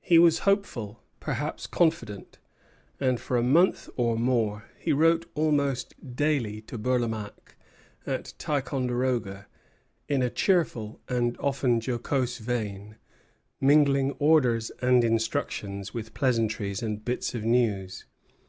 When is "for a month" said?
3.18-3.90